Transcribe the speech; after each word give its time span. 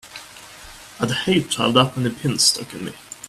I'd 0.99 1.11
hate 1.11 1.51
to 1.51 1.57
have 1.61 1.75
that 1.75 1.95
many 1.95 2.09
pins 2.15 2.43
stuck 2.43 2.73
in 2.73 2.85
me! 2.85 2.93